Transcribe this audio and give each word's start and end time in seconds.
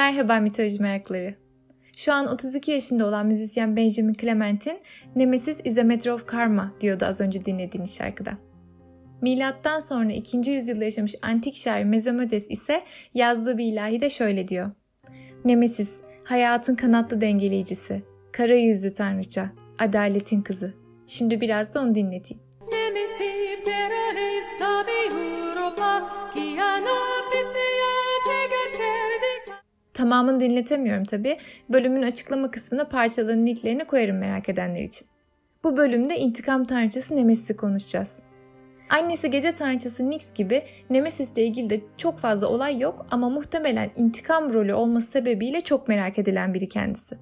Merhaba 0.00 0.40
mitoloji 0.40 0.82
merakları. 0.82 1.34
Şu 1.96 2.12
an 2.12 2.26
32 2.26 2.70
yaşında 2.70 3.06
olan 3.06 3.26
müzisyen 3.26 3.76
Benjamin 3.76 4.12
Clement'in 4.12 4.78
Nemesis 5.16 5.60
is 5.64 5.78
a 5.78 5.84
matter 5.84 6.10
of 6.10 6.26
karma 6.26 6.74
diyordu 6.80 7.04
az 7.04 7.20
önce 7.20 7.44
dinlediğiniz 7.44 7.96
şarkıda. 7.96 8.32
Milattan 9.22 9.80
sonra 9.80 10.12
2. 10.12 10.50
yüzyılda 10.50 10.84
yaşamış 10.84 11.14
antik 11.22 11.54
şair 11.54 11.84
Mezomedes 11.84 12.46
ise 12.50 12.82
yazdığı 13.14 13.58
bir 13.58 13.64
ilahi 13.64 14.00
de 14.00 14.10
şöyle 14.10 14.48
diyor. 14.48 14.70
Nemesis, 15.44 15.90
hayatın 16.24 16.74
kanatlı 16.74 17.20
dengeleyicisi, 17.20 18.02
kara 18.32 18.54
yüzlü 18.54 18.94
tanrıça, 18.94 19.50
adaletin 19.78 20.42
kızı. 20.42 20.74
Şimdi 21.06 21.40
biraz 21.40 21.74
da 21.74 21.80
onu 21.80 21.94
dinleteyim. 21.94 22.42
Nemesis, 22.72 23.40
Tamamını 30.00 30.40
dinletemiyorum 30.40 31.04
tabi. 31.04 31.36
Bölümün 31.68 32.02
açıklama 32.02 32.50
kısmına 32.50 32.84
parçaların 32.84 33.46
linklerini 33.46 33.84
koyarım 33.84 34.18
merak 34.18 34.48
edenler 34.48 34.82
için. 34.82 35.08
Bu 35.64 35.76
bölümde 35.76 36.18
intikam 36.18 36.64
tanrıçası 36.64 37.16
Nemesis'i 37.16 37.56
konuşacağız. 37.56 38.08
Annesi 38.90 39.30
gece 39.30 39.52
tanrıçası 39.52 40.10
Nyx 40.10 40.34
gibi 40.34 40.62
Nemesis 40.90 41.28
ile 41.32 41.44
ilgili 41.44 41.70
de 41.70 41.80
çok 41.96 42.18
fazla 42.18 42.46
olay 42.46 42.80
yok 42.80 43.06
ama 43.10 43.28
muhtemelen 43.28 43.90
intikam 43.96 44.52
rolü 44.52 44.74
olması 44.74 45.06
sebebiyle 45.06 45.60
çok 45.60 45.88
merak 45.88 46.18
edilen 46.18 46.54
biri 46.54 46.68
kendisi. 46.68 47.18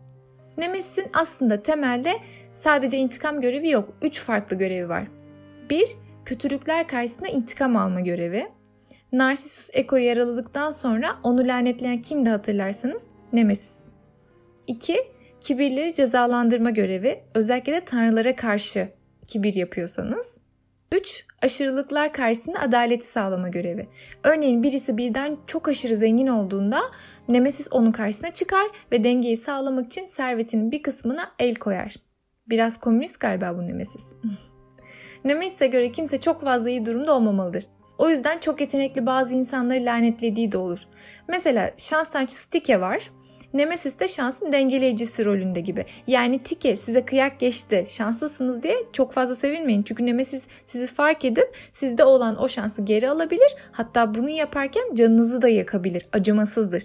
Nemesis'in 0.59 1.07
aslında 1.15 1.63
temelde 1.63 2.13
sadece 2.53 2.97
intikam 2.97 3.41
görevi 3.41 3.69
yok. 3.69 3.89
Üç 4.03 4.21
farklı 4.21 4.59
görevi 4.59 4.89
var. 4.89 5.05
Bir, 5.71 5.89
kötülükler 6.25 6.89
karşısında 6.89 7.29
intikam 7.29 7.77
alma 7.77 8.01
görevi. 8.01 8.58
Narsisus 9.13 9.71
Eko'yu 9.73 10.05
yaraladıktan 10.05 10.71
sonra 10.71 11.19
onu 11.23 11.49
lanetleyen 11.49 12.03
kimdi 12.03 12.31
hatırlarsanız? 12.31 13.07
Nemesis. 13.33 13.85
2. 14.67 14.97
Kibirleri 15.41 15.95
cezalandırma 15.95 16.71
görevi. 16.71 17.21
Özellikle 17.35 17.73
de 17.73 17.81
tanrılara 17.85 18.37
karşı 18.37 18.89
kibir 19.27 19.55
yapıyorsanız. 19.55 20.37
3. 20.93 21.27
Aşırılıklar 21.43 22.13
karşısında 22.13 22.61
adaleti 22.61 23.07
sağlama 23.07 23.49
görevi. 23.49 23.89
Örneğin 24.25 24.63
birisi 24.63 24.97
birden 24.97 25.37
çok 25.47 25.69
aşırı 25.69 25.97
zengin 25.97 26.27
olduğunda 26.27 26.81
Nemesis 27.29 27.69
onun 27.71 27.93
karşısına 27.93 28.31
çıkar 28.31 28.67
ve 28.93 29.05
dengeyi 29.05 29.37
sağlamak 29.37 29.87
için 29.87 30.05
servetinin 30.05 30.73
bir 30.73 30.83
kısmına 30.83 31.31
el 31.39 31.55
koyar. 31.55 31.95
Biraz 32.49 32.81
komünist 32.81 33.21
galiba 33.21 33.57
bu 33.57 33.67
Nemesis. 33.67 34.05
Nemesis'e 35.25 35.67
göre 35.67 35.93
kimse 35.93 36.21
çok 36.21 36.41
fazla 36.41 36.71
iyi 36.71 36.87
durumda 36.87 37.13
olmamalıdır. 37.13 37.65
O 37.99 38.09
yüzden 38.09 38.39
çok 38.39 38.61
yetenekli 38.61 39.07
bazı 39.07 39.35
insanları 39.35 39.85
lanetlediği 39.85 40.53
de 40.53 40.59
olur. 40.59 40.81
Mesela 41.29 41.71
şans 41.77 42.11
tanrıçısı 42.11 42.51
Tike 42.51 42.81
var. 42.81 43.11
Nemesis 43.55 43.99
de 43.99 44.09
şansın 44.09 44.53
dengeleyicisi 44.53 45.25
rolünde 45.25 45.61
gibi. 45.61 45.85
Yani 46.07 46.39
Tike 46.39 46.77
size 46.77 47.05
kıyak 47.05 47.41
geçti, 47.41 47.85
şanslısınız 47.89 48.63
diye 48.63 48.77
çok 48.93 49.13
fazla 49.13 49.35
sevinmeyin. 49.35 49.83
Çünkü 49.83 50.07
Nemesis 50.07 50.43
sizi 50.67 50.87
fark 50.87 51.25
edip 51.25 51.57
sizde 51.73 52.05
olan 52.05 52.43
o 52.43 52.49
şansı 52.49 52.83
geri 52.83 53.11
alabilir. 53.11 53.57
Hatta 53.73 54.15
bunu 54.15 54.31
yaparken 54.31 54.95
canınızı 54.95 55.43
da 55.43 55.49
yakabilir. 55.49 56.09
Acımasızdır. 56.13 56.83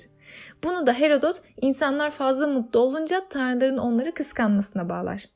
Bunu 0.64 0.88
da 0.88 0.94
Herodot 0.94 1.42
insanlar 1.62 2.12
fazla 2.12 2.48
mutlu 2.48 2.80
olunca 2.80 3.28
tanrıların 3.30 3.78
onları 3.78 4.14
kıskanmasına 4.14 4.90
bağlar. 4.90 5.33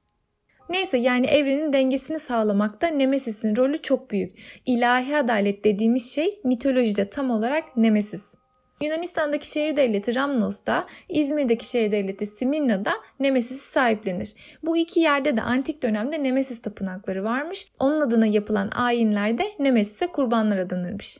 Neyse 0.69 0.97
yani 0.97 1.27
evrenin 1.27 1.73
dengesini 1.73 2.19
sağlamakta 2.19 2.87
Nemesis'in 2.87 3.55
rolü 3.55 3.81
çok 3.81 4.11
büyük. 4.11 4.31
İlahi 4.65 5.17
adalet 5.17 5.63
dediğimiz 5.63 6.11
şey 6.11 6.39
mitolojide 6.43 7.09
tam 7.09 7.31
olarak 7.31 7.77
Nemesis. 7.77 8.35
Yunanistan'daki 8.81 9.47
şehir 9.51 9.77
devleti 9.77 10.15
Ramnos'ta, 10.15 10.87
İzmir'deki 11.09 11.69
şehir 11.69 11.91
devleti 11.91 12.25
Simirna'da 12.25 12.93
Nemesis'i 13.19 13.71
sahiplenir. 13.71 14.33
Bu 14.63 14.77
iki 14.77 14.99
yerde 14.99 15.37
de 15.37 15.41
antik 15.41 15.83
dönemde 15.83 16.23
Nemesis 16.23 16.61
tapınakları 16.61 17.23
varmış. 17.23 17.67
Onun 17.79 18.01
adına 18.01 18.25
yapılan 18.25 18.71
ayinlerde 18.75 19.43
Nemesis'e 19.59 20.07
kurbanlar 20.07 20.57
adanırmış. 20.57 21.17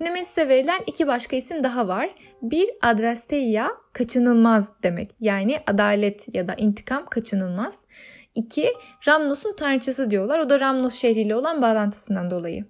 Nemesis'e 0.00 0.48
verilen 0.48 0.80
iki 0.86 1.06
başka 1.06 1.36
isim 1.36 1.64
daha 1.64 1.88
var. 1.88 2.14
Bir 2.42 2.70
adrasteia 2.82 3.68
kaçınılmaz 3.92 4.68
demek. 4.82 5.10
Yani 5.20 5.56
adalet 5.66 6.34
ya 6.34 6.48
da 6.48 6.54
intikam 6.54 7.06
kaçınılmaz. 7.06 7.74
2. 8.34 8.72
Ramnos'un 9.08 9.52
tanrıçası 9.56 10.10
diyorlar. 10.10 10.38
O 10.38 10.50
da 10.50 10.60
Ramnos 10.60 10.94
şehriyle 10.94 11.36
olan 11.36 11.62
bağlantısından 11.62 12.30
dolayı. 12.30 12.64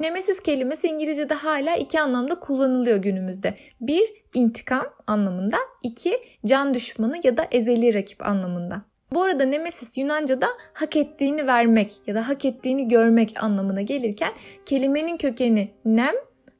Nemesis 0.00 0.40
kelimesi 0.40 0.86
İngilizce'de 0.86 1.34
hala 1.34 1.76
iki 1.76 2.00
anlamda 2.00 2.40
kullanılıyor 2.40 2.96
günümüzde. 2.96 3.54
Bir, 3.80 4.02
intikam 4.34 4.84
anlamında. 5.06 5.56
iki 5.82 6.20
can 6.46 6.74
düşmanı 6.74 7.16
ya 7.24 7.36
da 7.36 7.46
ezeli 7.52 7.94
rakip 7.94 8.26
anlamında. 8.26 8.82
Bu 9.12 9.22
arada 9.22 9.44
Nemesis 9.44 9.98
Yunanca'da 9.98 10.48
hak 10.72 10.96
ettiğini 10.96 11.46
vermek 11.46 12.00
ya 12.06 12.14
da 12.14 12.28
hak 12.28 12.44
ettiğini 12.44 12.88
görmek 12.88 13.42
anlamına 13.42 13.82
gelirken 13.82 14.32
kelimenin 14.66 15.16
kökeni 15.16 15.70
nem 15.84 16.14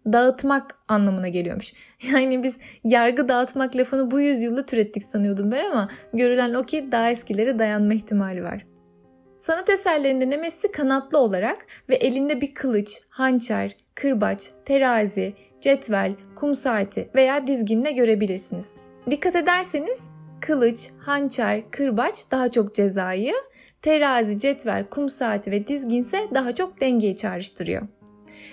dağıtmak 0.07 0.79
anlamına 0.89 1.29
geliyormuş. 1.29 1.73
Yani 2.13 2.43
biz 2.43 2.57
yargı 2.85 3.29
dağıtmak 3.29 3.77
lafını 3.77 4.11
bu 4.11 4.21
yüzyılda 4.21 4.67
türettik 4.67 5.05
sanıyordum 5.05 5.51
ben 5.51 5.71
ama 5.71 5.89
görülen 6.13 6.55
o 6.55 6.63
ki 6.63 6.89
daha 6.93 7.11
eskilere 7.11 7.59
dayanma 7.59 7.95
ihtimali 7.95 8.43
var. 8.45 8.67
Sanat 9.39 9.71
eserlerinde 9.71 10.31
Nemesis'i 10.31 10.73
kanatlı 10.73 11.19
olarak 11.19 11.67
ve 11.89 11.95
elinde 11.95 12.41
bir 12.41 12.55
kılıç, 12.55 13.01
hançer, 13.09 13.77
kırbaç, 13.95 14.51
terazi, 14.65 15.35
cetvel, 15.61 16.15
kum 16.37 16.55
saati 16.55 17.11
veya 17.15 17.47
dizginle 17.47 17.91
görebilirsiniz. 17.93 18.71
Dikkat 19.11 19.37
ederseniz 19.37 20.01
kılıç, 20.41 20.91
hançer, 20.99 21.71
kırbaç 21.71 22.31
daha 22.31 22.51
çok 22.51 22.75
cezayı, 22.75 23.35
terazi, 23.83 24.39
cetvel, 24.39 24.85
kum 24.91 25.09
saati 25.09 25.51
ve 25.51 25.67
dizgin 25.67 26.01
ise 26.03 26.29
daha 26.35 26.55
çok 26.55 26.81
dengeyi 26.81 27.17
çağrıştırıyor. 27.17 27.83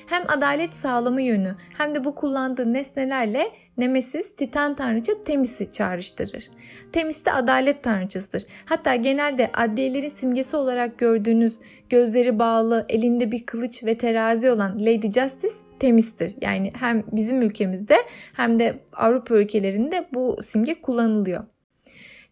Hem 0.08 0.24
adalet 0.28 0.74
sağlama 0.74 1.22
yönü 1.22 1.56
hem 1.78 1.96
de 1.96 2.04
bu 2.04 2.16
kullandığı 2.16 2.74
nesnelerle 2.74 3.52
Nemesis 3.78 4.36
Titan 4.36 4.76
tanrıça 4.76 5.24
Temis'i 5.24 5.72
çağrıştırır. 5.72 6.50
Temis 6.92 7.26
de 7.26 7.32
adalet 7.32 7.84
tanrıçasıdır. 7.84 8.44
Hatta 8.66 8.96
genelde 8.96 9.52
adliyelerin 9.54 10.08
simgesi 10.08 10.56
olarak 10.56 10.98
gördüğünüz 10.98 11.60
gözleri 11.90 12.40
bağlı, 12.40 12.86
elinde 12.90 13.32
bir 13.32 13.46
kılıç 13.46 13.84
ve 13.84 13.98
terazi 13.98 14.52
olan 14.52 14.80
Lady 14.80 15.12
Justice 15.12 15.56
Temis'tir. 15.80 16.36
Yani 16.42 16.72
hem 16.80 17.04
bizim 17.12 17.42
ülkemizde 17.42 17.96
hem 18.38 18.60
de 18.60 18.80
Avrupa 18.94 19.36
ülkelerinde 19.36 20.08
bu 20.14 20.38
simge 20.42 20.82
kullanılıyor. 20.82 21.44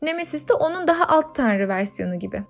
Nemesis 0.01 0.47
de 0.47 0.53
onun 0.53 0.87
daha 0.87 1.07
alt 1.07 1.35
tanrı 1.35 1.67
versiyonu 1.67 2.19
gibi 2.19 2.43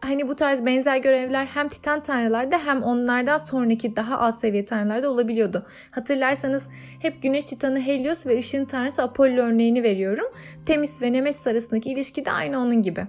hani 0.00 0.28
bu 0.28 0.36
tarz 0.36 0.66
benzer 0.66 0.96
görevler 0.96 1.46
hem 1.46 1.68
Titan 1.68 2.02
tanrılarda 2.02 2.58
hem 2.66 2.82
onlardan 2.82 3.38
sonraki 3.38 3.96
daha 3.96 4.18
alt 4.18 4.34
seviye 4.34 4.64
tanrılarda 4.64 5.10
olabiliyordu. 5.10 5.66
Hatırlarsanız 5.90 6.68
hep 7.02 7.22
güneş 7.22 7.44
titanı 7.44 7.80
Helios 7.80 8.26
ve 8.26 8.38
ışığın 8.38 8.64
tanrısı 8.64 9.02
Apollo 9.02 9.42
örneğini 9.42 9.82
veriyorum. 9.82 10.26
Temis 10.66 11.02
ve 11.02 11.12
Nemesis 11.12 11.46
arasındaki 11.46 11.90
ilişki 11.90 12.24
de 12.24 12.32
aynı 12.32 12.58
onun 12.58 12.82
gibi. 12.82 13.06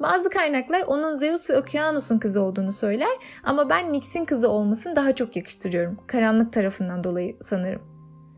Bazı 0.00 0.30
kaynaklar 0.30 0.82
onun 0.82 1.14
Zeus 1.14 1.50
ve 1.50 1.58
Okeanos'un 1.58 2.18
kızı 2.18 2.40
olduğunu 2.40 2.72
söyler 2.72 3.18
ama 3.44 3.70
ben 3.70 3.92
Nyx'in 3.92 4.24
kızı 4.24 4.50
olmasını 4.50 4.96
daha 4.96 5.14
çok 5.14 5.36
yakıştırıyorum. 5.36 5.98
Karanlık 6.06 6.52
tarafından 6.52 7.04
dolayı 7.04 7.36
sanırım. 7.42 7.82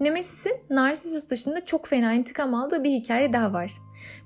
Nemesis'in 0.01 0.57
Narsisus 0.71 1.29
dışında 1.29 1.65
çok 1.67 1.87
fena 1.87 2.13
intikam 2.13 2.55
aldığı 2.55 2.85
bir 2.85 2.91
hikaye 2.91 3.33
daha 3.33 3.53
var. 3.53 3.73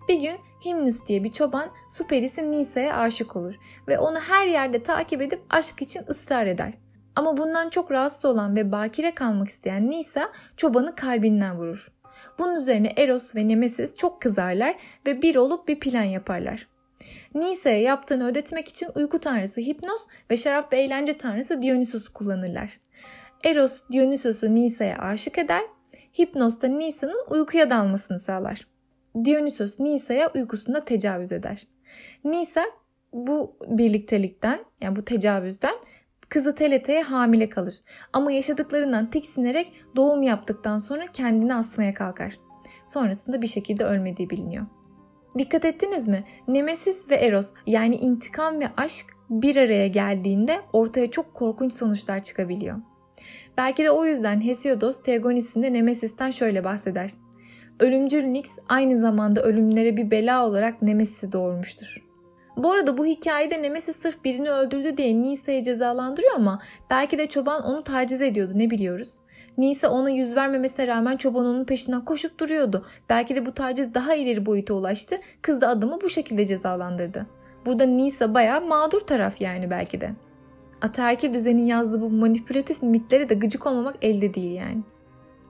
Bir 0.09 0.21
gün 0.21 0.37
Himnus 0.65 1.07
diye 1.07 1.25
bir 1.25 1.33
çoban 1.33 1.71
su 1.89 2.07
perisi 2.07 2.51
Nisa'ya 2.51 2.97
aşık 2.97 3.37
olur 3.37 3.55
ve 3.89 3.99
onu 3.99 4.19
her 4.21 4.47
yerde 4.47 4.83
takip 4.83 5.23
edip 5.23 5.43
aşk 5.51 5.83
için 5.83 6.03
ısrar 6.09 6.47
eder. 6.47 6.73
Ama 7.17 7.37
bundan 7.37 7.71
çok 7.71 7.91
rahatsız 7.91 8.25
olan 8.25 8.57
ve 8.57 8.73
bakire 8.73 9.15
kalmak 9.15 9.49
isteyen 9.49 9.91
Nisa 9.91 10.33
çobanı 10.57 10.95
kalbinden 10.95 11.59
vurur. 11.59 11.93
Bunun 12.39 12.55
üzerine 12.55 12.93
Eros 12.97 13.35
ve 13.35 13.49
Nemesis 13.49 13.97
çok 13.97 14.23
kızarlar 14.23 14.77
ve 15.07 15.23
bir 15.23 15.37
olup 15.37 15.69
bir 15.69 15.81
plan 15.81 16.03
yaparlar. 16.03 16.69
Nisa'ya 17.35 17.81
yaptığını 17.81 18.27
ödetmek 18.27 18.69
için 18.69 18.89
uyku 18.95 19.19
tanrısı 19.19 19.61
Hipnos 19.61 20.07
ve 20.31 20.37
şarap 20.37 20.73
ve 20.73 20.81
eğlence 20.81 21.19
tanrısı 21.19 21.63
Dionysus 21.63 22.09
kullanırlar. 22.09 22.79
Eros 23.45 23.81
Dionysus'u 23.93 24.55
Nisa'ya 24.55 24.97
aşık 24.97 25.39
eder, 25.39 25.63
Hipnos 26.19 26.61
da 26.61 26.69
Nisa'nın 26.69 27.25
uykuya 27.31 27.71
dalmasını 27.71 28.19
sağlar. 28.19 28.72
Dionysos 29.25 29.81
Nisa'ya 29.81 30.31
uykusunda 30.35 30.85
tecavüz 30.85 31.33
eder. 31.33 31.67
Nisa 32.25 32.65
bu 33.13 33.57
birliktelikten 33.69 34.65
yani 34.81 34.97
bu 34.97 35.05
tecavüzden 35.05 35.75
kızı 36.29 36.55
Telete'ye 36.55 37.03
hamile 37.03 37.49
kalır. 37.49 37.83
Ama 38.13 38.33
yaşadıklarından 38.33 39.11
tiksinerek 39.11 39.73
doğum 39.97 40.23
yaptıktan 40.23 40.79
sonra 40.79 41.07
kendini 41.13 41.55
asmaya 41.55 41.95
kalkar. 41.95 42.39
Sonrasında 42.87 43.43
bir 43.43 43.47
şekilde 43.47 43.85
ölmediği 43.85 44.31
biliniyor. 44.31 44.67
Dikkat 45.39 45.65
ettiniz 45.65 46.09
mi? 46.09 46.25
Nemesis 46.49 47.11
ve 47.11 47.15
Eros 47.15 47.53
yani 47.67 47.97
intikam 47.97 48.61
ve 48.61 48.69
aşk 48.77 49.07
bir 49.31 49.57
araya 49.57 49.87
geldiğinde 49.87 50.61
ortaya 50.73 51.11
çok 51.11 51.35
korkunç 51.35 51.75
sonuçlar 51.75 52.23
çıkabiliyor. 52.23 52.77
Belki 53.57 53.85
de 53.85 53.91
o 53.91 54.05
yüzden 54.05 54.41
Hesiodos 54.45 55.03
Teogonis'inde 55.03 55.73
Nemesis'ten 55.73 56.31
şöyle 56.31 56.65
bahseder. 56.65 57.11
Ölümcül 57.83 58.25
Nix 58.25 58.51
aynı 58.69 58.99
zamanda 59.01 59.43
ölümlere 59.43 59.97
bir 59.97 60.11
bela 60.11 60.47
olarak 60.47 60.83
Nemesis'i 60.83 61.33
doğurmuştur. 61.33 61.97
Bu 62.57 62.73
arada 62.73 62.99
bu 62.99 63.07
hikayede 63.07 63.63
Nemesis 63.63 63.97
sırf 63.97 64.25
birini 64.25 64.51
öldürdü 64.51 64.97
diye 64.97 65.23
Nisa'yı 65.23 65.63
cezalandırıyor 65.63 66.33
ama 66.37 66.63
belki 66.91 67.19
de 67.19 67.27
çoban 67.27 67.65
onu 67.65 67.85
taciz 67.85 68.23
ediyordu 68.23 68.53
ne 68.55 68.71
biliyoruz. 68.71 69.15
Nisa 69.59 69.91
ona 69.91 70.11
yüz 70.11 70.37
vermemesine 70.37 70.87
rağmen 70.87 71.17
çoban 71.17 71.47
onun 71.47 71.65
peşinden 71.65 72.05
koşup 72.05 72.39
duruyordu. 72.39 72.87
Belki 73.09 73.37
de 73.37 73.47
bu 73.47 73.55
taciz 73.55 73.95
daha 73.95 74.15
ileri 74.15 74.47
boyuta 74.47 74.75
ulaştı. 74.75 75.17
Kız 75.43 75.61
da 75.61 75.69
adamı 75.69 76.01
bu 76.03 76.09
şekilde 76.09 76.47
cezalandırdı. 76.47 77.27
Burada 77.67 77.85
Nisa 77.85 78.35
bayağı 78.35 78.61
mağdur 78.67 79.01
taraf 79.01 79.41
yani 79.41 79.71
belki 79.71 80.01
de. 80.01 80.11
Ataerkil 80.83 81.35
düzenin 81.35 81.67
yazdığı 81.67 82.01
bu 82.01 82.11
manipülatif 82.11 82.83
mitlere 82.83 83.29
de 83.29 83.35
gıcık 83.35 83.67
olmamak 83.67 83.97
elde 84.03 84.35
değil 84.35 84.57
yani. 84.57 84.83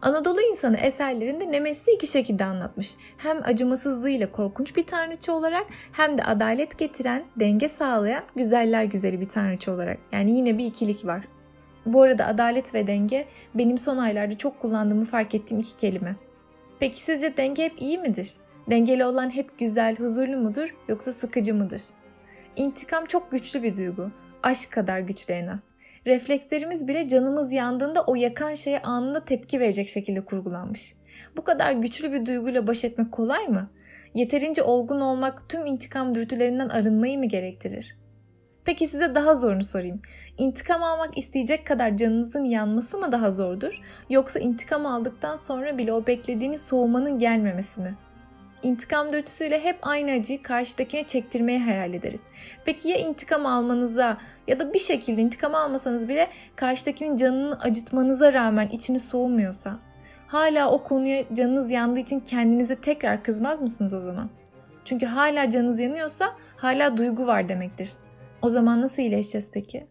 Anadolu 0.02 0.40
insanı 0.40 0.76
eserlerinde 0.76 1.52
Nemesis'i 1.52 1.90
iki 1.90 2.06
şekilde 2.06 2.44
anlatmış. 2.44 2.94
Hem 3.18 3.42
acımasızlığıyla 3.44 4.32
korkunç 4.32 4.76
bir 4.76 4.86
tanrıçı 4.86 5.32
olarak 5.32 5.66
hem 5.92 6.18
de 6.18 6.22
adalet 6.22 6.78
getiren, 6.78 7.24
denge 7.36 7.68
sağlayan 7.68 8.22
güzeller 8.36 8.84
güzeli 8.84 9.20
bir 9.20 9.28
tanrıçı 9.28 9.72
olarak. 9.72 9.98
Yani 10.12 10.30
yine 10.30 10.58
bir 10.58 10.66
ikilik 10.66 11.06
var. 11.06 11.24
Bu 11.86 12.02
arada 12.02 12.26
adalet 12.26 12.74
ve 12.74 12.86
denge 12.86 13.26
benim 13.54 13.78
son 13.78 13.96
aylarda 13.96 14.38
çok 14.38 14.60
kullandığımı 14.60 15.04
fark 15.04 15.34
ettiğim 15.34 15.60
iki 15.60 15.76
kelime. 15.76 16.16
Peki 16.80 17.00
sizce 17.00 17.36
denge 17.36 17.64
hep 17.64 17.82
iyi 17.82 17.98
midir? 17.98 18.32
Dengeli 18.70 19.04
olan 19.04 19.30
hep 19.34 19.58
güzel, 19.58 19.96
huzurlu 19.96 20.36
mudur 20.36 20.74
yoksa 20.88 21.12
sıkıcı 21.12 21.54
mıdır? 21.54 21.82
İntikam 22.56 23.06
çok 23.06 23.32
güçlü 23.32 23.62
bir 23.62 23.76
duygu. 23.76 24.10
Aşk 24.42 24.70
kadar 24.72 24.98
güçlü 25.00 25.34
en 25.34 25.46
az. 25.46 25.71
Reflekslerimiz 26.06 26.88
bile 26.88 27.08
canımız 27.08 27.52
yandığında 27.52 28.04
o 28.04 28.14
yakan 28.14 28.54
şeye 28.54 28.82
anında 28.82 29.24
tepki 29.24 29.60
verecek 29.60 29.88
şekilde 29.88 30.24
kurgulanmış. 30.24 30.94
Bu 31.36 31.44
kadar 31.44 31.72
güçlü 31.72 32.12
bir 32.12 32.26
duyguyla 32.26 32.66
baş 32.66 32.84
etmek 32.84 33.12
kolay 33.12 33.48
mı? 33.48 33.70
Yeterince 34.14 34.62
olgun 34.62 35.00
olmak 35.00 35.48
tüm 35.48 35.66
intikam 35.66 36.14
dürtülerinden 36.14 36.68
arınmayı 36.68 37.18
mı 37.18 37.26
gerektirir? 37.26 37.96
Peki 38.64 38.88
size 38.88 39.14
daha 39.14 39.34
zorunu 39.34 39.64
sorayım. 39.64 40.00
İntikam 40.38 40.82
almak 40.82 41.18
isteyecek 41.18 41.66
kadar 41.66 41.96
canınızın 41.96 42.44
yanması 42.44 42.98
mı 42.98 43.12
daha 43.12 43.30
zordur? 43.30 43.80
Yoksa 44.10 44.38
intikam 44.38 44.86
aldıktan 44.86 45.36
sonra 45.36 45.78
bile 45.78 45.92
o 45.92 46.06
beklediğiniz 46.06 46.60
soğumanın 46.60 47.18
gelmemesi 47.18 47.80
mi? 47.80 47.94
İntikam 48.62 49.12
dürtüsüyle 49.12 49.64
hep 49.64 49.76
aynı 49.82 50.10
acıyı 50.10 50.42
karşıdakine 50.42 51.04
çektirmeyi 51.04 51.60
hayal 51.60 51.94
ederiz. 51.94 52.22
Peki 52.64 52.88
ya 52.88 52.96
intikam 52.96 53.46
almanıza 53.46 54.16
ya 54.48 54.60
da 54.60 54.72
bir 54.72 54.78
şekilde 54.78 55.22
intikam 55.22 55.54
almasanız 55.54 56.08
bile 56.08 56.28
karşıdakinin 56.56 57.16
canını 57.16 57.58
acıtmanıza 57.60 58.32
rağmen 58.32 58.68
içini 58.68 59.00
soğumuyorsa? 59.00 59.78
Hala 60.26 60.70
o 60.70 60.82
konuya 60.82 61.24
canınız 61.32 61.70
yandığı 61.70 62.00
için 62.00 62.20
kendinize 62.20 62.76
tekrar 62.76 63.24
kızmaz 63.24 63.62
mısınız 63.62 63.94
o 63.94 64.00
zaman? 64.00 64.30
Çünkü 64.84 65.06
hala 65.06 65.50
canınız 65.50 65.80
yanıyorsa 65.80 66.36
hala 66.56 66.96
duygu 66.96 67.26
var 67.26 67.48
demektir. 67.48 67.92
O 68.42 68.48
zaman 68.48 68.82
nasıl 68.82 69.02
iyileşeceğiz 69.02 69.50
peki? 69.52 69.86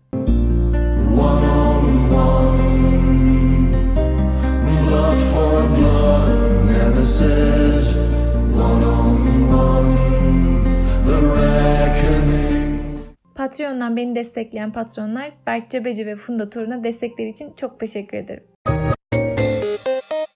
blood 4.92 5.20
for 5.20 5.64
blood, 5.78 6.28
nemesis, 6.72 7.61
Patreon'dan 13.36 13.98
beni 13.98 14.16
destekleyen 14.16 14.72
patronlar 14.72 15.32
Berk 15.48 15.70
Cebeci 15.70 16.06
ve 16.06 16.16
Funda 16.16 16.50
Torun'a 16.50 16.84
destekleri 16.84 17.30
için 17.30 17.54
çok 17.56 17.80
teşekkür 17.80 18.18
ederim. 18.18 18.51